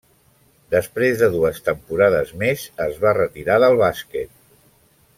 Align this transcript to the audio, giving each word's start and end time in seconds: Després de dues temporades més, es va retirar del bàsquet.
Després 0.75 1.19
de 1.19 1.29
dues 1.35 1.59
temporades 1.69 2.33
més, 2.45 2.65
es 2.89 2.99
va 3.05 3.15
retirar 3.21 3.59
del 3.67 3.79
bàsquet. 3.87 4.37